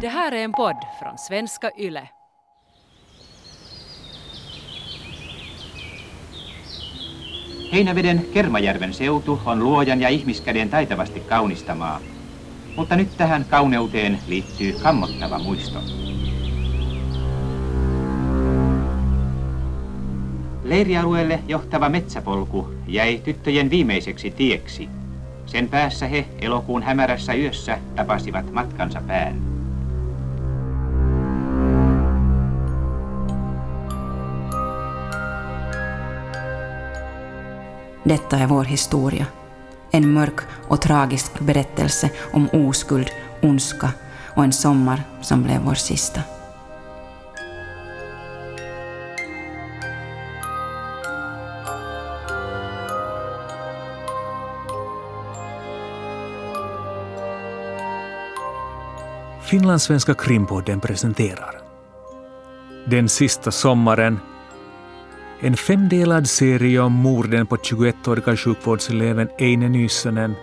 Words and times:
Det 0.00 0.08
här 0.08 0.32
är 0.32 0.44
en 0.44 0.52
podd 0.52 0.84
från 0.98 1.18
svenska 1.18 1.70
YLE. 1.78 2.08
Heinäveden 7.72 8.24
Kermajärven 8.32 8.94
seutu 8.94 9.40
on 9.46 9.58
luojan 9.58 10.00
ja 10.00 10.08
ihmiskäden 10.08 10.70
taitavasti 10.70 11.20
kaunistamaa, 11.20 12.00
mutta 12.76 12.96
nyt 12.96 13.16
tähän 13.16 13.44
kauneuteen 13.44 14.18
liittyy 14.26 14.72
kammottava 14.72 15.38
muisto. 15.38 15.78
Leirialueelle 20.64 21.40
johtava 21.48 21.88
metsäpolku 21.88 22.68
jäi 22.86 23.20
tyttöjen 23.24 23.70
viimeiseksi 23.70 24.30
tieksi. 24.30 24.88
Sen 25.46 25.68
päässä 25.68 26.06
he 26.06 26.26
elokuun 26.40 26.82
hämärässä 26.82 27.34
yössä 27.34 27.78
tapasivat 27.96 28.52
matkansa 28.52 29.02
pään. 29.06 29.49
Detta 38.10 38.38
är 38.38 38.46
vår 38.46 38.64
historia. 38.64 39.26
En 39.90 40.12
mörk 40.12 40.40
och 40.68 40.80
tragisk 40.80 41.40
berättelse 41.40 42.10
om 42.32 42.48
oskuld, 42.48 43.10
ondska 43.42 43.92
och 44.34 44.44
en 44.44 44.52
sommar 44.52 45.02
som 45.22 45.42
blev 45.42 45.60
vår 45.60 45.74
sista. 45.74 46.20
Finlandssvenska 59.42 60.14
krimpodden 60.14 60.80
presenterar 60.80 61.60
Den 62.86 63.08
sista 63.08 63.50
sommaren 63.50 64.18
en 65.42 65.56
femdelad 65.56 66.28
serie 66.28 66.80
om 66.80 66.92
morden 66.92 67.46
på 67.46 67.56
21-åriga 67.56 68.36
sjukvårdseleven 68.36 69.28
Eine 69.38 69.68
Nysönen 69.68 70.34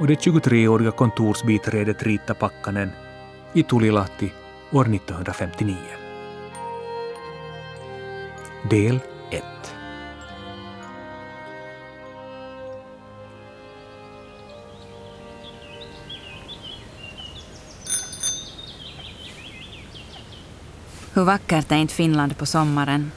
och 0.00 0.06
det 0.06 0.14
23-åriga 0.14 0.90
kontorsbiträdet 0.90 2.02
Rita 2.02 2.34
Pakkanen 2.34 2.90
i 3.54 3.62
Tulilahti 3.62 4.32
år 4.72 4.94
1959. 4.94 5.76
Del 8.70 9.00
1 9.30 9.42
Hur 21.14 21.24
vackert 21.24 21.72
är 21.72 21.76
inte 21.76 21.94
Finland 21.94 22.38
på 22.38 22.46
sommaren? 22.46 23.10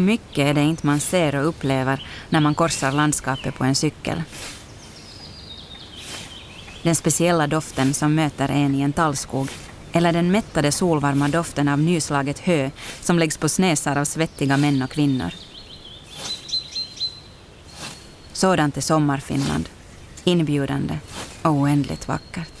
Och 0.00 0.04
hur 0.04 0.12
mycket 0.12 0.38
är 0.38 0.54
det 0.54 0.62
inte 0.62 0.86
man 0.86 1.00
ser 1.00 1.34
och 1.34 1.48
upplever 1.48 2.06
när 2.28 2.40
man 2.40 2.54
korsar 2.54 2.92
landskapet 2.92 3.54
på 3.54 3.64
en 3.64 3.74
cykel? 3.74 4.22
Den 6.82 6.94
speciella 6.94 7.46
doften 7.46 7.94
som 7.94 8.14
möter 8.14 8.48
en 8.48 8.74
i 8.74 8.80
en 8.80 8.92
tallskog 8.92 9.48
eller 9.92 10.12
den 10.12 10.30
mättade 10.30 10.72
solvarma 10.72 11.28
doften 11.28 11.68
av 11.68 11.78
nyslaget 11.78 12.38
hö 12.38 12.70
som 13.00 13.18
läggs 13.18 13.36
på 13.36 13.48
snäsar 13.48 13.96
av 13.96 14.04
svettiga 14.04 14.56
män 14.56 14.82
och 14.82 14.90
kvinnor. 14.90 15.30
Sådant 18.32 18.76
är 18.76 18.80
sommarfinland. 18.80 19.68
Inbjudande 20.24 20.98
och 21.42 21.50
oändligt 21.50 22.08
vackert. 22.08 22.59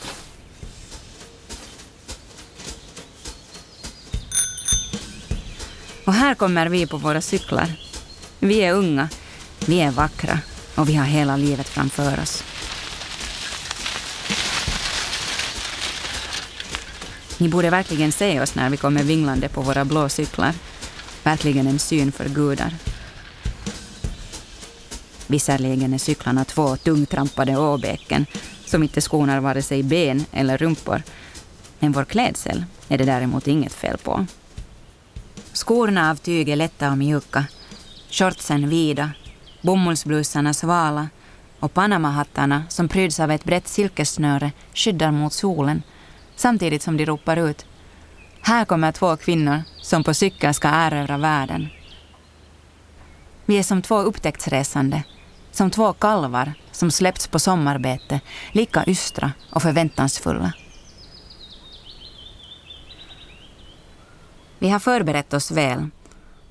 Och 6.10 6.14
här 6.14 6.34
kommer 6.34 6.66
vi 6.66 6.86
på 6.86 6.96
våra 6.96 7.20
cyklar. 7.20 7.72
Vi 8.38 8.58
är 8.58 8.74
unga, 8.74 9.08
vi 9.66 9.80
är 9.80 9.90
vackra 9.90 10.38
och 10.74 10.88
vi 10.88 10.94
har 10.94 11.04
hela 11.04 11.36
livet 11.36 11.68
framför 11.68 12.20
oss. 12.22 12.44
Ni 17.38 17.48
borde 17.48 17.70
verkligen 17.70 18.12
se 18.12 18.40
oss 18.40 18.54
när 18.54 18.70
vi 18.70 18.76
kommer 18.76 19.02
vinglande 19.02 19.48
på 19.48 19.60
våra 19.60 19.84
blå 19.84 20.08
cyklar. 20.08 20.54
Verkligen 21.22 21.66
en 21.66 21.78
syn 21.78 22.12
för 22.12 22.28
gudar. 22.28 22.74
Visserligen 25.26 25.94
är 25.94 25.98
cyklarna 25.98 26.44
två 26.44 26.76
tungtrampade 26.76 27.56
åbäken 27.56 28.26
som 28.64 28.82
inte 28.82 29.00
skonar 29.00 29.40
vare 29.40 29.62
sig 29.62 29.82
ben 29.82 30.24
eller 30.32 30.58
rumpor. 30.58 31.02
Men 31.78 31.92
vår 31.92 32.04
klädsel 32.04 32.64
är 32.88 32.98
det 32.98 33.04
däremot 33.04 33.48
inget 33.48 33.72
fel 33.72 33.98
på. 33.98 34.26
Skorna 35.52 36.10
av 36.10 36.16
tyg 36.16 36.48
är 36.48 36.56
lätta 36.56 36.90
och 36.90 36.98
mjuka, 36.98 37.44
shortsen 38.10 38.68
vida, 38.68 39.10
bomullsblusarna 39.62 40.54
svala 40.54 41.08
och 41.60 41.74
panamahattarna 41.74 42.64
som 42.68 42.88
pryds 42.88 43.20
av 43.20 43.30
ett 43.30 43.44
brett 43.44 43.68
silkessnöre 43.68 44.52
skyddar 44.74 45.10
mot 45.10 45.32
solen 45.32 45.82
samtidigt 46.36 46.82
som 46.82 46.96
de 46.96 47.06
ropar 47.06 47.36
ut 47.36 47.66
Här 48.40 48.64
kommer 48.64 48.92
två 48.92 49.16
kvinnor 49.16 49.62
som 49.82 50.04
på 50.04 50.14
cykel 50.14 50.54
ska 50.54 50.68
erövra 50.68 51.18
världen. 51.18 51.68
Vi 53.46 53.58
är 53.58 53.62
som 53.62 53.82
två 53.82 53.98
upptäcktsresande, 53.98 55.02
som 55.52 55.70
två 55.70 55.92
kalvar 55.92 56.52
som 56.72 56.90
släppts 56.90 57.26
på 57.26 57.38
sommarbete, 57.38 58.20
lika 58.52 58.84
ystra 58.86 59.32
och 59.50 59.62
förväntansfulla. 59.62 60.52
Vi 64.62 64.68
har 64.68 64.78
förberett 64.78 65.34
oss 65.34 65.50
väl, 65.50 65.88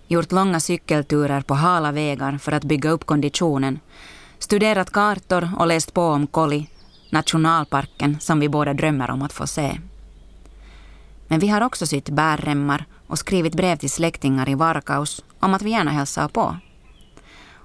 gjort 0.08 0.31
långa 0.31 0.59
cykelturer 0.59 1.42
på 1.42 1.53
hala 1.53 1.92
vägar 1.92 2.38
för 2.38 2.52
att 2.52 2.64
bygga 2.64 2.90
upp 2.90 3.06
konditionen, 3.06 3.80
studerat 4.40 4.92
kartor 4.92 5.50
och 5.58 5.68
läst 5.68 5.94
på 5.94 6.02
om 6.02 6.28
Koli, 6.28 6.68
nationalparken 7.09 8.20
som 8.20 8.40
vi 8.40 8.50
båda 8.50 8.74
drömmer 8.74 9.12
om 9.12 9.22
att 9.22 9.34
få 9.34 9.47
se. 9.47 9.80
Men 11.28 11.40
vi 11.40 11.47
har 11.47 11.62
också 11.62 11.88
sytt 11.88 12.09
bärremmar 12.09 12.86
och 13.08 13.20
skrivit 13.20 13.56
brev 13.56 13.75
till 13.75 13.90
släktingar 13.90 14.50
i 14.50 14.56
Varkaus 14.56 15.24
om 15.40 15.53
att 15.53 15.62
vi 15.62 15.70
gärna 15.70 15.91
hälsar 15.91 16.28
på. 16.28 16.58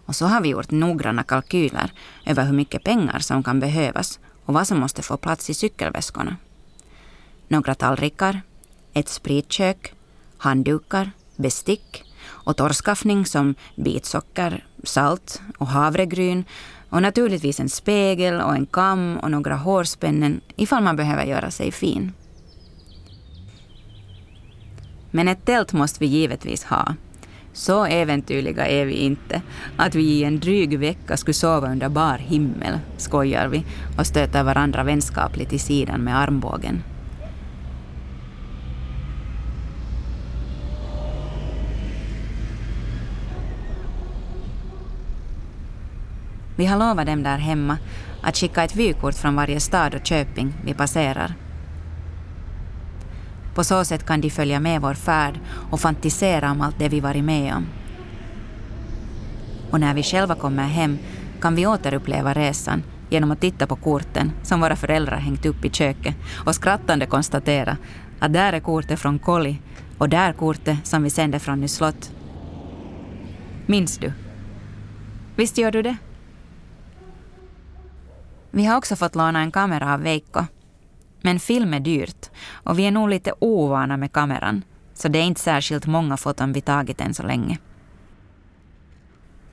Och 0.06 0.16
så 0.16 0.26
har 0.26 0.40
vi 0.40 0.48
gjort 0.48 0.70
noggranna 0.70 1.22
kalkyler 1.22 1.92
över 2.26 2.44
hur 2.44 2.52
mycket 2.52 2.84
pengar 2.84 3.18
som 3.18 3.42
kan 3.42 3.60
behövas 3.60 4.18
och 4.44 4.54
vad 4.54 4.66
som 4.66 4.80
måste 4.80 5.02
få 5.02 5.16
plats 5.16 5.50
i 5.50 5.54
cykelväskorna. 5.54 6.36
Några 7.48 7.74
tallrikar, 7.74 8.40
ett 8.92 9.08
spritkök, 9.08 9.93
handdukar, 10.44 11.10
bestick 11.36 12.04
och 12.26 12.56
torrskaffning 12.56 13.26
som 13.26 13.54
bitsocker, 13.76 14.64
salt 14.82 15.42
och 15.58 15.66
havregryn 15.66 16.44
och 16.88 17.02
naturligtvis 17.02 17.60
en 17.60 17.68
spegel 17.68 18.40
och 18.40 18.54
en 18.54 18.66
kam 18.66 19.16
och 19.16 19.30
några 19.30 19.56
hårspännen 19.56 20.40
ifall 20.56 20.82
man 20.82 20.96
behöver 20.96 21.24
göra 21.24 21.50
sig 21.50 21.72
fin. 21.72 22.12
Men 25.10 25.28
ett 25.28 25.44
tält 25.44 25.72
måste 25.72 26.00
vi 26.00 26.06
givetvis 26.06 26.64
ha. 26.64 26.94
Så 27.52 27.84
äventyrliga 27.84 28.66
är 28.66 28.86
vi 28.86 28.94
inte 28.94 29.42
att 29.76 29.94
vi 29.94 30.02
i 30.02 30.24
en 30.24 30.40
dryg 30.40 30.78
vecka 30.78 31.16
skulle 31.16 31.34
sova 31.34 31.70
under 31.70 31.88
bar 31.88 32.18
himmel, 32.18 32.78
skojar 32.96 33.48
vi 33.48 33.64
och 33.98 34.06
stöter 34.06 34.42
varandra 34.42 34.84
vänskapligt 34.84 35.52
i 35.52 35.58
sidan 35.58 36.00
med 36.00 36.18
armbågen. 36.18 36.82
Vi 46.56 46.66
har 46.66 46.78
lovat 46.78 47.06
dem 47.06 47.22
där 47.22 47.38
hemma 47.38 47.78
att 48.22 48.36
skicka 48.36 48.64
ett 48.64 48.76
vykort 48.76 49.14
från 49.14 49.36
varje 49.36 49.60
stad 49.60 49.94
och 49.94 50.06
köping 50.06 50.54
vi 50.64 50.74
passerar. 50.74 51.34
På 53.54 53.64
så 53.64 53.84
sätt 53.84 54.06
kan 54.06 54.20
de 54.20 54.30
följa 54.30 54.60
med 54.60 54.80
vår 54.80 54.94
färd 54.94 55.40
och 55.70 55.80
fantisera 55.80 56.50
om 56.50 56.60
allt 56.60 56.78
det 56.78 56.88
vi 56.88 57.00
varit 57.00 57.24
med 57.24 57.54
om. 57.54 57.66
Och 59.70 59.80
när 59.80 59.94
vi 59.94 60.02
själva 60.02 60.34
kommer 60.34 60.62
hem 60.62 60.98
kan 61.40 61.54
vi 61.54 61.66
återuppleva 61.66 62.32
resan 62.32 62.82
genom 63.10 63.30
att 63.30 63.40
titta 63.40 63.66
på 63.66 63.76
korten 63.76 64.32
som 64.42 64.60
våra 64.60 64.76
föräldrar 64.76 65.16
hängt 65.16 65.46
upp 65.46 65.64
i 65.64 65.70
köket 65.70 66.14
och 66.46 66.54
skrattande 66.54 67.06
konstatera 67.06 67.76
att 68.18 68.32
där 68.32 68.52
är 68.52 68.60
kortet 68.60 69.00
från 69.00 69.18
Koli 69.18 69.58
och 69.98 70.08
där 70.08 70.32
kortet 70.32 70.86
som 70.86 71.02
vi 71.02 71.10
sände 71.10 71.38
från 71.38 71.60
Nyslott. 71.60 72.12
Minns 73.66 73.98
du? 73.98 74.12
Visst 75.36 75.58
gör 75.58 75.70
du 75.70 75.82
det? 75.82 75.96
Vi 78.56 78.64
har 78.64 78.76
också 78.76 78.96
fått 78.96 79.14
låna 79.14 79.40
en 79.40 79.52
kamera 79.52 79.94
av 79.94 80.00
Veikko. 80.00 80.44
Men 81.20 81.40
film 81.40 81.74
är 81.74 81.80
dyrt 81.80 82.30
och 82.52 82.78
vi 82.78 82.86
är 82.86 82.90
nog 82.90 83.08
lite 83.08 83.32
ovana 83.38 83.96
med 83.96 84.12
kameran 84.12 84.62
så 84.94 85.08
det 85.08 85.18
är 85.18 85.22
inte 85.22 85.40
särskilt 85.40 85.86
många 85.86 86.16
foton 86.16 86.52
vi 86.52 86.60
tagit 86.60 87.00
än 87.00 87.14
så 87.14 87.22
länge. 87.22 87.58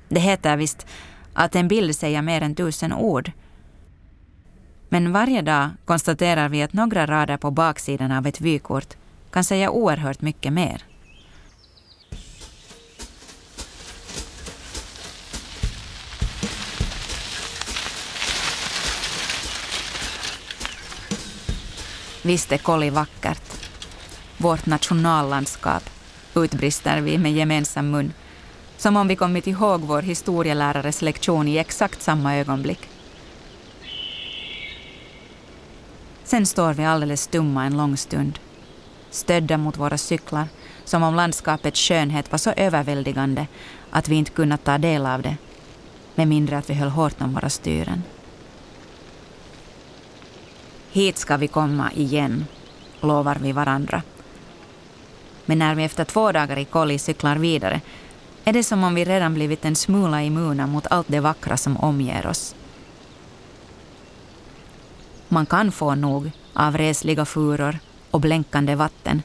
Det 0.10 0.20
heter 0.20 0.58
visst 0.58 0.88
att 1.34 1.56
en 1.56 1.68
bild 1.68 1.96
säger 1.96 2.22
mer 2.22 2.42
än 2.42 2.56
tusen 2.56 2.94
ord. 2.94 3.32
Men 4.90 5.12
varje 5.12 5.42
dag 5.42 5.70
konstaterar 5.86 6.50
vi 6.50 6.64
att 6.64 6.74
några 6.74 7.06
rader 7.06 7.38
på 7.38 7.52
baksidan 7.52 8.12
av 8.12 8.28
ett 8.28 8.42
vykort 8.42 8.98
kan 9.32 9.44
säga 9.44 9.72
oerhört 9.72 10.22
mycket 10.22 10.54
mer. 10.54 10.91
Visst 22.24 22.52
är 22.52 22.58
Kolli 22.58 22.90
vackert. 22.90 23.68
Vårt 24.38 24.66
nationallandskap, 24.66 25.90
utbrister 26.36 27.02
vi 27.02 27.18
med 27.18 27.34
gemensam 27.34 27.92
mun. 27.92 28.14
Som 28.78 28.98
om 28.98 29.08
vi 29.08 29.16
kommit 29.16 29.48
ihåg 29.48 29.82
vår 29.82 30.02
historielärares 30.02 31.02
lektion 31.02 31.48
i 31.48 31.58
exakt 31.58 32.02
samma 32.02 32.36
ögonblick. 32.36 32.90
Sen 36.24 36.46
står 36.46 36.74
vi 36.74 36.86
alldeles 36.86 37.22
stumma 37.22 37.66
en 37.66 37.78
lång 37.78 37.98
stund, 37.98 38.40
stödda 39.10 39.58
mot 39.58 39.78
våra 39.78 39.98
cyklar, 39.98 40.48
som 40.86 41.04
om 41.04 41.16
landskapets 41.16 41.80
skönhet 41.80 42.32
var 42.32 42.38
så 42.38 42.52
överväldigande 42.52 43.48
att 43.90 44.08
vi 44.08 44.16
inte 44.16 44.32
kunnat 44.32 44.64
ta 44.64 44.78
del 44.78 45.06
av 45.06 45.22
det, 45.22 45.38
med 46.16 46.28
mindre 46.28 46.58
att 46.58 46.70
vi 46.70 46.74
höll 46.74 46.90
hårt 46.90 47.22
om 47.22 47.34
våra 47.34 47.50
styren. 47.50 48.04
Hit 50.94 51.18
ska 51.18 51.38
vi 51.38 51.48
komma 51.48 51.92
igen, 51.92 52.46
lovar 53.02 53.38
vi 53.42 53.52
varandra. 53.52 54.02
Men 55.46 55.60
när 55.60 55.76
vi 55.76 55.84
efter 55.84 56.06
två 56.06 56.32
dagar 56.32 56.58
i 56.58 56.66
Koli 56.66 57.00
cyklar 57.00 57.36
vidare 57.36 57.82
är 58.46 58.54
det 58.54 58.64
som 58.64 58.84
om 58.84 58.96
vi 58.96 59.06
redan 59.06 59.34
blivit 59.34 59.66
en 59.66 59.76
smula 59.76 60.22
immuna 60.22 60.68
mot 60.68 60.88
allt 60.90 61.08
det 61.08 61.20
vackra 61.20 61.58
som 61.58 61.78
omger 61.78 62.28
oss. 62.28 62.56
Man 65.28 65.46
kan 65.46 65.72
få 65.72 65.96
nog 65.96 66.32
av 66.54 66.78
resliga 66.78 67.26
furor 67.26 67.80
och 68.12 68.22
blänkande 68.22 68.76
vatten, 68.76 69.24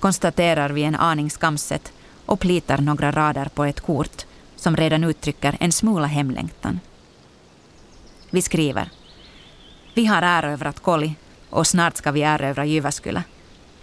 konstaterar 0.00 0.70
vi 0.70 0.82
en 0.82 0.94
aning 0.94 1.30
skamset 1.30 1.92
och 2.26 2.40
plitar 2.40 2.78
några 2.78 3.10
rader 3.10 3.48
på 3.54 3.64
ett 3.64 3.80
kort 3.80 4.26
som 4.56 4.76
redan 4.76 5.04
uttrycker 5.04 5.56
en 5.60 5.72
smula 5.72 6.06
hemlängtan. 6.06 6.80
Vi 8.30 8.42
skriver 8.42 8.90
vi 9.94 10.06
har 10.06 10.22
erövrat 10.22 10.80
Koli 10.80 11.14
och 11.50 11.66
snart 11.66 11.96
ska 11.96 12.10
vi 12.10 12.22
erövra 12.22 12.64
Jyväskylä. 12.64 13.22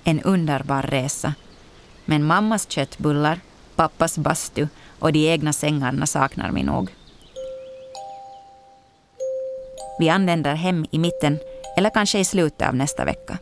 En 0.04 0.22
underbar 0.22 0.81
resa. 0.81 1.34
Men 2.06 2.24
mammas 2.24 2.69
köttbullar, 2.69 3.40
pappas 3.75 4.18
bastu 4.18 4.68
och 5.00 5.13
de 5.13 5.30
egna 5.30 5.54
sängarna 5.54 6.06
saknar 6.06 6.52
vi 6.52 6.63
nog. 6.63 6.90
Vi 10.00 10.10
anländer 10.10 10.56
hem 10.56 10.86
i 10.92 11.00
mitten 11.00 11.40
eller 11.78 11.90
kanske 11.90 12.19
i 12.19 12.25
slutet 12.25 12.68
av 12.68 12.75
nästa 12.75 13.06
vecka. 13.06 13.38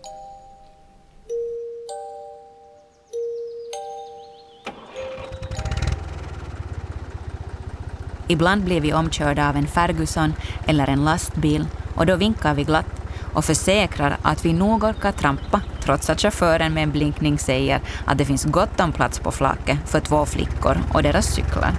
Ibland 8.27 8.63
blir 8.63 8.81
vi 8.81 8.94
omkörda 8.94 9.50
av 9.50 9.56
en 9.56 9.68
Ferguson 9.68 10.33
eller 10.68 10.88
en 10.88 11.04
lastbil 11.04 11.68
och 11.95 12.06
då 12.06 12.16
vinkar 12.16 12.54
vi 12.54 12.63
glatt 12.63 13.01
och 13.34 13.45
försäkrar 13.45 14.18
att 14.22 14.45
vi 14.45 14.54
nog 14.54 14.84
orkar 14.84 15.12
trampa 15.12 15.62
trots 15.84 16.10
att 16.10 16.22
chauffören 16.22 16.74
med 16.74 16.84
en 16.84 16.92
blinkning 16.92 17.40
säger 17.40 17.81
att 18.06 18.18
det 18.18 18.25
finns 18.25 18.45
gott 18.45 18.80
om 18.80 18.92
plats 18.92 19.19
på 19.19 19.31
flaket 19.31 19.78
för 19.86 20.00
två 20.00 20.25
flickor 20.25 20.78
och 20.94 21.04
deras 21.04 21.25
cyklar. 21.25 21.72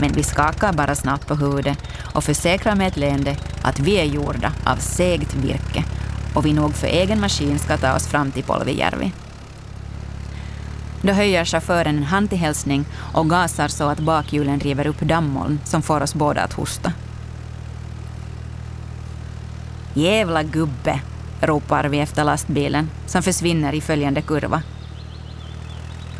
Men 0.00 0.12
vi 0.12 0.22
skakar 0.22 0.72
bara 0.72 0.94
snabbt 0.94 1.26
på 1.26 1.34
huvudet 1.34 1.78
och 2.14 2.24
försäkrar 2.24 2.74
med 2.74 2.88
ett 2.88 2.96
leende 2.96 3.36
att 3.62 3.80
vi 3.80 3.98
är 3.98 4.04
gjorda 4.04 4.52
av 4.66 4.76
segt 4.76 5.34
virke 5.34 5.84
och 6.34 6.46
vi 6.46 6.52
nog 6.52 6.74
för 6.74 6.86
egen 6.86 7.20
maskin 7.20 7.58
ska 7.58 7.76
ta 7.76 7.94
oss 7.94 8.06
fram 8.06 8.32
till 8.32 8.44
Polvijärvi. 8.44 9.12
Då 11.02 11.12
höjer 11.12 11.44
chauffören 11.44 11.96
en 11.96 12.02
hand 12.02 12.28
till 12.28 12.38
hälsning 12.38 12.84
och 13.14 13.30
gasar 13.30 13.68
så 13.68 13.88
att 13.88 14.00
bakhjulen 14.00 14.60
river 14.60 14.86
upp 14.86 15.00
dammoln 15.00 15.60
som 15.64 15.82
får 15.82 16.02
oss 16.02 16.14
båda 16.14 16.42
att 16.42 16.52
hosta. 16.52 16.92
Jävla 19.98 20.42
gubbe, 20.42 21.00
ropar 21.40 21.84
vi 21.84 22.00
efter 22.00 22.24
lastbilen 22.24 22.90
som 23.06 23.22
försvinner 23.22 23.72
i 23.72 23.80
följande 23.80 24.22
kurva. 24.22 24.62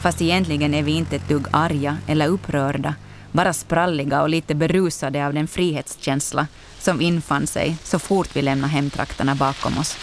Fast 0.01 0.23
egentligen 0.23 0.75
är 0.75 0.83
vi 0.83 0.93
inte 0.93 1.17
ett 1.17 1.29
dugg 1.29 1.47
arga 1.51 1.99
eller 2.07 2.29
upprörda, 2.29 2.95
bara 3.33 3.53
spralliga 3.53 4.23
och 4.23 4.29
lite 4.29 4.55
berusade 4.55 5.27
av 5.27 5.35
den 5.35 5.49
frihetskänsla 5.49 6.47
som 6.79 7.01
infann 7.01 7.47
sig 7.47 7.77
så 7.85 7.99
fort 7.99 8.37
vi 8.37 8.43
lämnade 8.43 8.73
hemtrakterna 8.73 9.35
bakom 9.35 9.79
oss. 9.79 9.97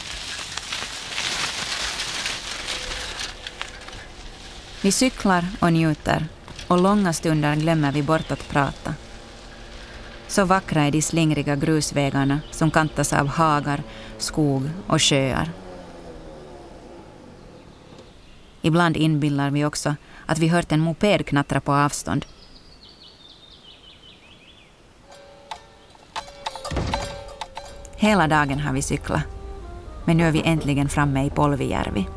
Vi 4.82 4.92
cyklar 4.92 5.46
och 5.60 5.74
njuter 5.74 6.28
och 6.68 6.82
långa 6.82 7.14
stunder 7.14 7.56
glömmer 7.56 7.92
vi 7.92 8.02
bort 8.02 8.32
att 8.32 8.50
prata. 8.50 8.94
Så 10.28 10.46
vackra 10.46 10.82
är 10.82 10.92
de 10.92 11.02
slingriga 11.02 11.56
grusvägarna 11.56 12.40
som 12.52 12.72
kantas 12.72 13.14
av 13.14 13.28
hagar, 13.28 13.84
skog 14.18 14.70
och 14.88 15.02
sjöar. 15.02 15.50
Ibland 18.62 18.98
inbillar 18.98 19.50
vi 19.50 19.66
också 19.66 19.96
att 20.26 20.40
vi 20.40 20.48
hört 20.48 20.72
en 20.72 20.80
moped 20.80 21.26
knattra 21.26 21.62
på 21.62 21.74
avstånd. 21.74 22.26
Hela 27.96 28.28
dagen 28.28 28.60
har 28.60 28.74
vi 28.74 28.82
cyklat, 28.82 29.22
men 30.06 30.18
nu 30.18 30.28
är 30.28 30.32
vi 30.32 30.42
äntligen 30.46 30.90
framme 30.90 31.26
i 31.26 31.30
Polvijärvi. 31.30 32.08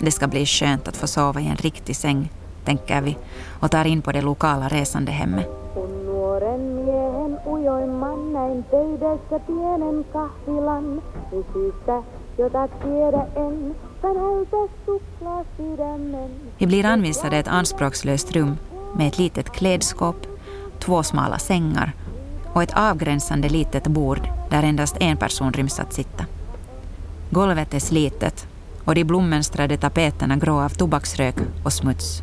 Det 0.00 0.10
ska 0.10 0.26
bli 0.26 0.46
skönt 0.46 0.88
att 0.88 0.96
få 0.96 1.06
sova 1.06 1.40
i 1.40 1.46
en 1.46 1.56
riktig 1.56 1.96
säng, 1.96 2.32
tänker 2.64 3.00
vi 3.00 3.16
och 3.60 3.70
tar 3.70 3.84
in 3.84 4.02
på 4.02 4.12
det 4.12 4.22
lokala 4.22 4.68
resandehemmet 4.68 5.65
pöydässä 8.70 9.38
pienen 9.46 10.04
kahvilan, 10.12 11.02
syystä, 11.52 12.02
jota 12.38 12.68
tiedä 12.68 13.26
en, 13.36 13.76
Vi 16.60 16.66
blir 16.66 16.86
anvisade 16.86 17.38
ett 17.38 17.48
anspråkslöst 17.48 18.32
rum 18.32 18.56
med 18.94 19.06
ett 19.06 19.18
litet 19.18 19.50
klädskåp, 19.50 20.16
två 20.78 21.02
smala 21.02 21.38
sängar 21.38 21.92
och 22.54 22.62
ett 22.62 22.72
avgränsande 22.76 23.48
litet 23.48 23.86
bord 23.86 24.28
där 24.50 24.62
endast 24.62 24.96
en 25.00 25.16
person 25.16 25.52
ryms 25.52 25.80
att 25.80 25.92
sitta. 25.92 26.24
Golvet 27.30 27.74
är 27.74 27.78
slitet 27.78 28.48
och 28.84 28.94
de 28.94 29.04
blommönstrade 29.04 29.76
tapeterna 29.76 30.36
grå 30.36 30.60
av 30.60 30.68
tobaksrök 30.68 31.36
och 31.64 31.72
smuts. 31.72 32.22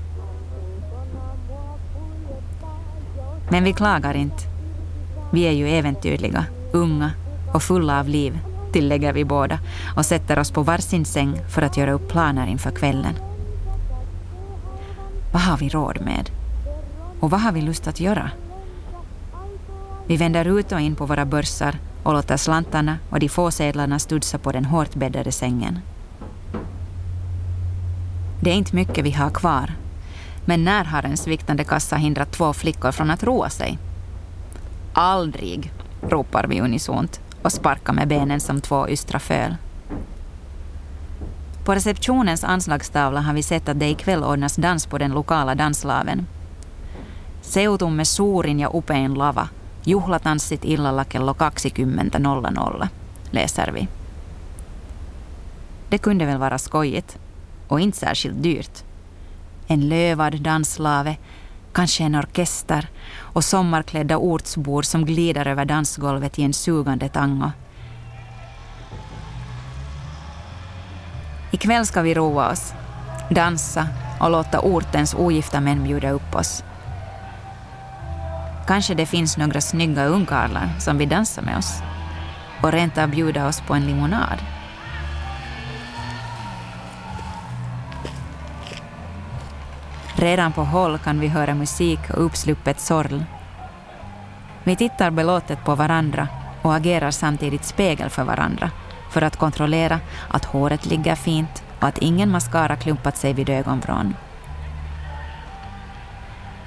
Men 3.51 3.63
vi 3.63 3.73
klagar 3.73 4.15
inte. 4.15 4.52
Vi 5.33 5.41
är 5.41 5.51
ju 5.51 5.69
äventyrliga, 5.69 6.45
unga 6.71 7.11
och 7.53 7.63
fulla 7.63 7.99
av 7.99 8.09
liv, 8.09 8.39
tillägger 8.71 9.13
vi 9.13 9.25
båda 9.25 9.59
och 9.95 10.05
sätter 10.05 10.39
oss 10.39 10.51
på 10.51 10.63
varsin 10.63 11.05
säng 11.05 11.37
för 11.49 11.61
att 11.61 11.77
göra 11.77 11.91
upp 11.91 12.09
planer 12.09 12.47
inför 12.47 12.71
kvällen. 12.71 13.13
Vad 15.33 15.41
har 15.41 15.57
vi 15.57 15.69
råd 15.69 16.01
med? 16.01 16.29
Och 17.19 17.29
vad 17.29 17.41
har 17.41 17.51
vi 17.51 17.61
lust 17.61 17.87
att 17.87 17.99
göra? 17.99 18.31
Vi 20.07 20.17
vänder 20.17 20.59
ut 20.59 20.71
och 20.71 20.79
in 20.79 20.95
på 20.95 21.05
våra 21.05 21.25
börsar 21.25 21.75
och 22.03 22.13
låter 22.13 22.37
slantarna 22.37 22.97
och 23.09 23.19
de 23.19 23.29
få 23.29 23.51
sedlarna 23.51 23.99
studsa 23.99 24.37
på 24.37 24.51
den 24.51 24.65
hårt 24.65 24.95
bäddade 24.95 25.31
sängen. 25.31 25.79
Det 28.41 28.49
är 28.49 28.55
inte 28.55 28.75
mycket 28.75 29.05
vi 29.05 29.11
har 29.11 29.29
kvar, 29.29 29.71
men 30.45 30.63
när 30.63 30.83
har 30.83 31.03
en 31.03 31.17
sviktande 31.17 31.63
kassa 31.63 31.95
hindrat 31.95 32.31
två 32.31 32.53
flickor 32.53 32.91
från 32.91 33.11
att 33.11 33.23
roa 33.23 33.49
sig? 33.49 33.79
Aldrig, 34.93 35.71
ropar 36.01 36.43
vi 36.47 36.61
unisont 36.61 37.21
och 37.41 37.51
sparkar 37.51 37.93
med 37.93 38.07
benen 38.07 38.39
som 38.39 38.61
två 38.61 38.89
ystra 38.89 39.19
föl. 39.19 39.55
På 41.65 41.75
receptionens 41.75 42.43
anslagstavla 42.43 43.21
har 43.21 43.33
vi 43.33 43.43
sett 43.43 43.69
att 43.69 43.79
det 43.79 43.89
ikväll 43.89 44.23
ordnas 44.23 44.55
dans 44.55 44.85
på 44.85 44.97
den 44.97 45.11
lokala 45.11 45.55
danslaven. 45.55 46.27
Seutumme 47.41 48.05
suurin 48.05 48.59
ja 48.59 48.71
upein 48.73 49.13
lava, 49.13 49.49
juhlatanssit 49.83 50.65
illalla 50.65 51.05
kello 51.05 51.33
20.00, 51.33 52.87
läser 53.31 53.71
vi. 53.71 53.87
Det 55.89 55.97
kunde 55.97 56.25
väl 56.25 56.37
vara 56.37 56.57
skojigt, 56.57 57.17
och 57.67 57.79
inte 57.79 57.97
särskilt 57.97 58.43
dyrt. 58.43 58.83
En 59.67 59.89
lövad 59.89 60.41
danslave 60.41 61.17
kanske 61.73 62.03
en 62.03 62.15
orkester 62.15 62.87
och 63.19 63.43
sommarklädda 63.43 64.17
ortsbor 64.17 64.81
som 64.81 65.05
glider 65.05 65.47
över 65.47 65.65
dansgolvet 65.65 66.39
i 66.39 66.43
en 66.43 66.53
sugande 66.53 67.09
tango. 67.09 67.51
Ikväll 71.51 71.85
ska 71.85 72.01
vi 72.01 72.13
roa 72.13 72.51
oss, 72.51 72.73
dansa 73.29 73.87
och 74.19 74.31
låta 74.31 74.59
ortens 74.59 75.13
ogifta 75.13 75.61
män 75.61 75.83
bjuda 75.83 76.09
upp 76.09 76.35
oss. 76.35 76.63
Kanske 78.67 78.93
det 78.93 79.05
finns 79.05 79.37
några 79.37 79.61
snygga 79.61 80.05
ungkarlar 80.05 80.69
som 80.79 80.97
vill 80.97 81.09
dansa 81.09 81.41
med 81.41 81.57
oss. 81.57 81.81
och 82.61 82.71
rent 82.71 82.97
av 82.97 83.09
bjuda 83.09 83.47
oss 83.47 83.61
på 83.61 83.73
en 83.73 83.85
limonad. 83.85 84.52
Redan 90.23 90.51
på 90.51 90.63
håll 90.63 90.97
kan 90.97 91.19
vi 91.19 91.27
höra 91.27 91.55
musik 91.55 91.99
och 92.09 92.25
uppsluppet 92.25 92.79
sorl. 92.79 93.23
Vi 94.63 94.75
tittar 94.75 95.11
belåtet 95.11 95.65
på 95.65 95.75
varandra 95.75 96.27
och 96.61 96.75
agerar 96.75 97.11
samtidigt 97.11 97.65
spegel 97.65 98.09
för 98.09 98.23
varandra 98.23 98.71
för 99.11 99.21
att 99.21 99.37
kontrollera 99.37 99.99
att 100.29 100.45
håret 100.45 100.85
ligger 100.85 101.15
fint 101.15 101.63
och 101.79 101.87
att 101.87 101.97
ingen 101.97 102.29
mascara 102.29 102.75
klumpat 102.75 103.17
sig 103.17 103.33
vid 103.33 103.49
ögonvrån. 103.49 104.15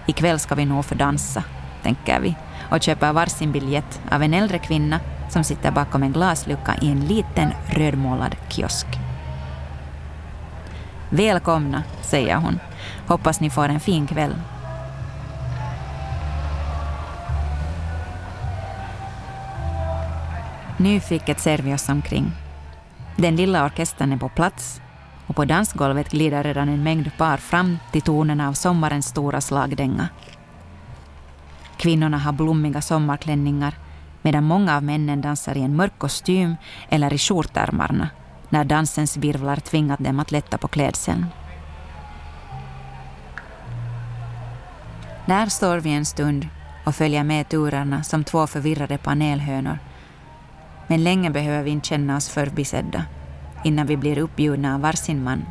Ikväll 0.06 0.38
ska 0.38 0.54
vi 0.54 0.64
nog 0.64 0.84
få 0.84 0.94
dansa, 0.94 1.42
tänker 1.82 2.20
vi 2.20 2.36
och 2.70 2.82
köper 2.82 3.12
varsin 3.12 3.52
biljett 3.52 4.00
av 4.10 4.22
en 4.22 4.34
äldre 4.34 4.58
kvinna 4.58 5.00
som 5.28 5.44
sitter 5.44 5.70
bakom 5.70 6.02
en 6.02 6.12
glaslucka 6.12 6.74
i 6.82 6.90
en 6.90 7.00
liten 7.00 7.52
rödmålad 7.66 8.36
kiosk. 8.48 8.86
Välkomna, 11.10 11.82
säger 12.02 12.36
hon. 12.36 12.58
Hoppas 13.06 13.40
ni 13.40 13.50
får 13.50 13.68
en 13.68 13.80
fin 13.80 14.06
kväll. 14.06 14.34
Nyfiket 20.78 21.40
ser 21.40 21.58
vi 21.58 21.74
oss 21.74 21.88
omkring. 21.88 22.32
Den 23.16 23.36
lilla 23.36 23.64
orkestern 23.64 24.12
är 24.12 24.16
på 24.16 24.28
plats 24.28 24.80
och 25.26 25.36
på 25.36 25.44
dansgolvet 25.44 26.10
glider 26.10 26.42
redan 26.42 26.68
en 26.68 26.82
mängd 26.82 27.10
par 27.16 27.36
fram 27.36 27.78
till 27.92 28.02
tonerna 28.02 28.48
av 28.48 28.52
sommarens 28.52 29.06
stora 29.06 29.40
slagdänga. 29.40 30.08
Kvinnorna 31.76 32.18
har 32.18 32.32
blommiga 32.32 32.80
sommarklänningar 32.80 33.74
medan 34.22 34.44
många 34.44 34.76
av 34.76 34.82
männen 34.82 35.20
dansar 35.20 35.56
i 35.56 35.62
en 35.62 35.76
mörk 35.76 35.98
kostym 35.98 36.56
eller 36.88 37.12
i 37.12 37.18
skjortärmarna 37.18 38.08
när 38.48 38.64
dansens 38.64 39.16
virvlar 39.16 39.56
tvingat 39.56 40.04
dem 40.04 40.20
att 40.20 40.30
lätta 40.30 40.58
på 40.58 40.68
klädseln. 40.68 41.26
Där 45.26 45.46
står 45.46 45.78
vi 45.78 45.90
en 45.90 46.04
stund 46.04 46.48
och 46.84 46.94
följer 46.94 47.24
med 47.24 47.48
turerna 47.48 48.02
som 48.02 48.24
två 48.24 48.46
förvirrade 48.46 48.98
panelhönor. 48.98 49.78
Men 50.86 51.04
länge 51.04 51.30
behöver 51.30 51.62
vi 51.62 51.70
inte 51.70 51.88
känna 51.88 52.16
oss 52.16 52.28
förbisedda 52.28 53.04
innan 53.64 53.86
vi 53.86 53.96
blir 53.96 54.18
uppbjudna 54.18 54.74
av 54.74 54.80
varsin 54.80 55.24
man. 55.24 55.44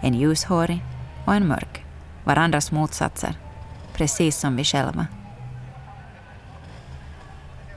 En 0.00 0.14
ljushårig 0.14 0.84
och 1.24 1.34
en 1.34 1.48
mörk, 1.48 1.84
varandras 2.24 2.72
motsatser, 2.72 3.34
precis 3.94 4.36
som 4.36 4.56
vi 4.56 4.64
själva. 4.64 5.06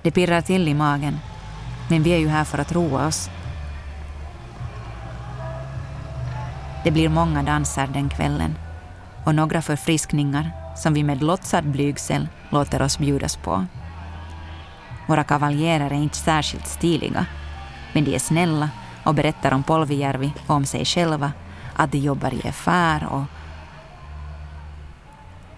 Det 0.03 0.11
pirrar 0.11 0.41
till 0.41 0.67
i 0.67 0.73
magen, 0.73 1.19
men 1.89 2.03
vi 2.03 2.09
är 2.09 2.17
ju 2.17 2.27
här 2.27 2.43
för 2.43 2.57
att 2.57 2.71
roa 2.71 3.07
oss. 3.07 3.29
Det 6.83 6.91
blir 6.91 7.09
många 7.09 7.43
danser 7.43 7.87
den 7.93 8.09
kvällen 8.09 8.55
och 9.25 9.35
några 9.35 9.61
förfriskningar 9.61 10.66
som 10.77 10.93
vi 10.93 11.03
med 11.03 11.23
låtsad 11.23 11.65
blygsel 11.65 12.27
låter 12.49 12.81
oss 12.81 12.97
bjudas 12.97 13.35
på. 13.35 13.65
Våra 15.07 15.23
kavaljerer 15.23 15.89
är 15.89 15.95
inte 15.95 16.17
särskilt 16.17 16.67
stiliga, 16.67 17.25
men 17.93 18.03
de 18.05 18.15
är 18.15 18.19
snälla 18.19 18.69
och 19.03 19.13
berättar 19.15 19.51
om 19.51 19.63
Polvijärvi 19.63 20.33
och 20.47 20.55
om 20.55 20.65
sig 20.65 20.85
själva, 20.85 21.31
att 21.75 21.91
de 21.91 21.97
jobbar 21.97 22.33
i 22.33 22.47
affär 22.47 23.07
och... 23.07 23.23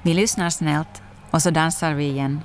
Vi 0.02 0.14
lyssnar 0.14 0.50
snällt 0.50 1.02
och 1.32 1.42
så 1.42 1.50
dansar 1.50 1.94
vi 1.94 2.06
igen. 2.06 2.42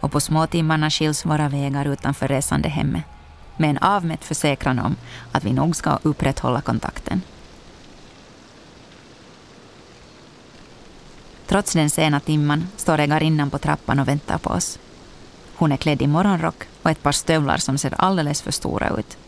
Och 0.00 0.12
på 0.12 0.20
småtimmarna 0.20 0.90
skiljs 0.90 1.26
våra 1.26 1.48
vägar 1.48 1.84
utanför 1.84 2.28
resandehemmet 2.28 3.04
med 3.56 3.70
en 3.70 3.78
avmätt 3.78 4.24
försäkran 4.24 4.78
om 4.78 4.96
att 5.32 5.44
vi 5.44 5.52
nog 5.52 5.76
ska 5.76 5.98
upprätthålla 6.02 6.60
kontakten. 6.60 7.22
Trots 11.56 11.72
den 11.72 11.90
sena 11.90 12.20
timman 12.20 12.68
står 12.76 12.98
ägarinnan 12.98 13.50
på 13.50 13.58
trappan 13.58 13.98
och 13.98 14.08
väntar 14.08 14.38
på 14.38 14.50
oss. 14.50 14.78
Hon 15.54 15.72
är 15.72 15.76
klädd 15.76 16.02
i 16.02 16.06
morgonrock 16.06 16.64
och 16.82 16.90
ett 16.90 17.02
par 17.02 17.12
stövlar 17.12 17.56
som 17.56 17.78
ser 17.78 17.94
alldeles 17.98 18.42
för 18.42 18.50
stora 18.50 18.88
ut. 18.88 19.18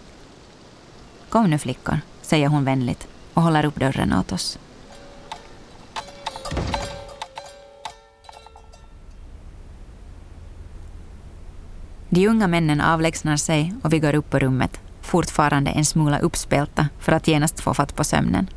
Kom 1.28 1.50
nu 1.50 1.58
flickor, 1.58 2.00
säger 2.22 2.48
hon 2.48 2.64
vänligt 2.64 3.08
och 3.34 3.42
håller 3.42 3.64
upp 3.64 3.80
dörren 3.80 4.12
åt 4.12 4.32
oss. 4.32 4.58
De 12.08 12.28
unga 12.28 12.46
männen 12.46 12.80
avlägsnar 12.80 13.36
sig 13.36 13.74
och 13.82 13.92
vi 13.92 13.98
går 13.98 14.14
upp 14.14 14.30
på 14.30 14.38
rummet, 14.38 14.80
fortfarande 15.00 15.70
en 15.70 15.84
smula 15.84 16.18
uppspelta 16.18 16.88
för 16.98 17.12
att 17.12 17.28
genast 17.28 17.60
få 17.60 17.74
fatt 17.74 17.96
på 17.96 18.04
sömnen. 18.04 18.48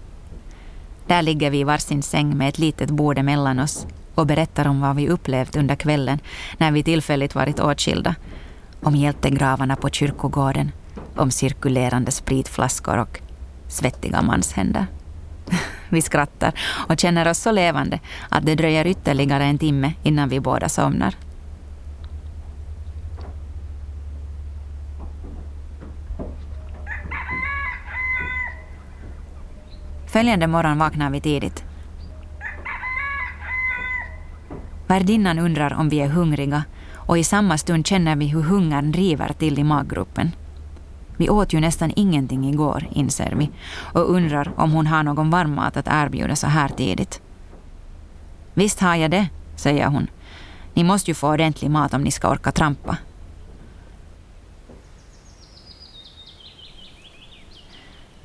Där 1.12 1.22
ligger 1.22 1.50
vi 1.50 1.60
i 1.60 1.64
varsin 1.64 2.04
säng 2.04 2.38
med 2.38 2.50
ett 2.50 2.60
litet 2.60 2.90
bord 2.90 3.18
emellan 3.18 3.60
oss 3.60 3.88
och 4.16 4.28
berättar 4.28 4.68
om 4.68 4.82
vad 4.82 4.96
vi 4.96 5.10
upplevt 5.10 5.56
under 5.56 5.76
kvällen 5.76 6.20
när 6.58 6.72
vi 6.72 6.84
tillfälligt 6.84 7.36
varit 7.36 7.60
åtskilda. 7.60 8.16
Om 8.84 8.96
hjältegravarna 8.96 9.76
på 9.76 9.90
kyrkogården, 9.90 10.72
om 11.16 11.32
cirkulerande 11.32 12.12
spritflaskor 12.12 12.98
och 12.98 13.20
svettiga 13.68 14.22
manshänder. 14.22 14.86
Vi 15.90 16.02
skrattar 16.02 16.54
och 16.90 17.00
känner 17.00 17.28
oss 17.28 17.40
så 17.40 17.52
levande 17.52 18.00
att 18.30 18.46
det 18.46 18.56
dröjer 18.56 18.88
ytterligare 18.88 19.44
en 19.44 19.58
timme 19.58 19.94
innan 20.04 20.30
vi 20.30 20.40
båda 20.40 20.70
somnar. 20.70 21.16
Följande 30.12 30.48
morgon 30.48 30.78
vaknar 30.78 31.10
vi 31.10 31.22
tidigt. 31.22 31.64
Värdinnan 34.88 35.40
undrar 35.40 35.74
om 35.74 35.90
vi 35.90 36.00
är 36.00 36.08
hungriga 36.08 36.64
och 36.96 37.18
i 37.18 37.24
samma 37.24 37.58
stund 37.58 37.88
känner 37.88 38.16
vi 38.16 38.28
hur 38.28 38.42
hungern 38.42 38.92
driver 38.92 39.34
till 39.34 39.60
i 39.60 39.64
maggropen. 39.64 40.32
Vi 41.18 41.30
åt 41.30 41.54
ju 41.54 41.60
nästan 41.60 41.92
ingenting 41.96 42.50
igår, 42.50 42.88
inser 42.92 43.36
vi, 43.36 43.50
och 43.94 44.12
undrar 44.12 44.52
om 44.56 44.72
hon 44.72 44.88
har 44.88 45.04
någon 45.04 45.30
varmmat 45.30 45.78
att 45.78 45.88
erbjuda 45.88 46.36
så 46.36 46.48
här 46.48 46.70
tidigt. 46.70 47.22
Visst 48.54 48.80
har 48.80 48.96
jag 48.96 49.12
det, 49.12 49.28
säger 49.56 49.88
hon. 49.88 50.08
Ni 50.74 50.84
måste 50.84 51.12
ju 51.12 51.16
få 51.16 51.30
ordentlig 51.30 51.72
mat 51.72 51.94
om 51.94 52.04
ni 52.04 52.12
ska 52.12 52.30
orka 52.30 52.52
trampa. 52.52 52.98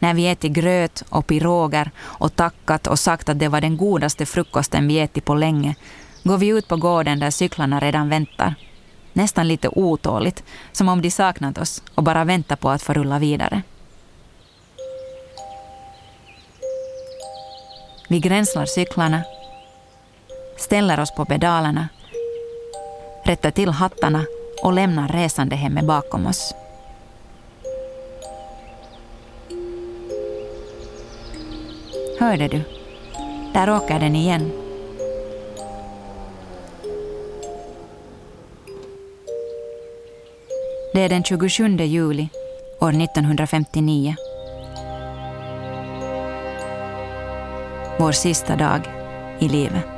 När 0.06 0.14
vi 0.14 0.28
ätit 0.28 0.52
gröt 0.52 1.04
och 1.08 1.26
piroger 1.26 1.90
och 1.98 2.36
tackat 2.36 2.86
och 2.86 2.98
sagt 2.98 3.28
att 3.28 3.38
det 3.38 3.48
var 3.48 3.60
den 3.60 3.76
godaste 3.76 4.26
frukosten 4.26 4.88
vi 4.88 4.98
ätit 4.98 5.24
på 5.24 5.34
länge 5.34 5.74
går 6.22 6.38
vi 6.38 6.46
ut 6.46 6.68
på 6.68 6.76
gården 6.76 7.18
där 7.18 7.30
cyklarna 7.30 7.80
redan 7.80 8.08
väntar. 8.08 8.54
Nästan 9.12 9.48
lite 9.48 9.68
otåligt, 9.68 10.44
som 10.72 10.88
om 10.88 11.02
de 11.02 11.10
saknat 11.10 11.58
oss 11.58 11.82
och 11.94 12.02
bara 12.02 12.24
väntar 12.24 12.56
på 12.56 12.70
att 12.70 12.82
få 12.82 12.92
rulla 12.92 13.18
vidare. 13.18 13.62
Vi 18.08 18.20
gränslar 18.20 18.66
cyklarna, 18.66 19.22
ställer 20.56 21.00
oss 21.00 21.14
på 21.14 21.24
pedalerna, 21.24 21.88
rättar 23.24 23.50
till 23.50 23.70
hattarna 23.70 24.24
och 24.62 24.72
lämnar 24.72 25.08
resandehemmet 25.08 25.84
bakom 25.84 26.26
oss. 26.26 26.54
Hörde 32.26 32.48
du? 32.48 32.62
Där 33.54 33.76
åker 33.76 34.00
den 34.00 34.16
igen. 34.16 34.50
Det 40.92 41.00
är 41.00 41.08
den 41.08 41.24
27 41.24 41.76
juli 41.76 42.28
år 42.80 42.88
1959. 42.88 44.14
Vår 47.98 48.12
sista 48.12 48.56
dag 48.56 48.80
i 49.38 49.48
livet. 49.48 49.95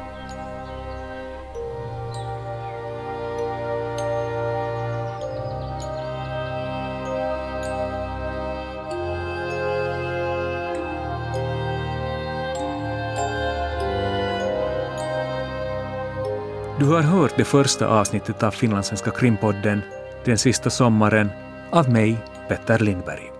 Du 16.78 16.84
har 16.84 17.02
hört 17.02 17.36
det 17.36 17.44
första 17.44 17.88
avsnittet 17.88 18.42
av 18.42 18.50
Finlandssvenska 18.50 19.10
krimpodden 19.10 19.80
Den 20.24 20.38
sista 20.38 20.70
sommaren 20.70 21.30
av 21.70 21.92
mig, 21.92 22.16
Petter 22.48 22.78
Lindberg. 22.78 23.32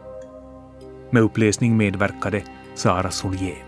Med 1.11 1.23
uppläsning 1.23 1.77
medverkade 1.77 2.43
Sara 2.75 3.11
Solier. 3.11 3.68